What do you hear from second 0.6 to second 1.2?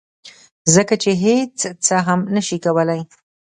ځکه چې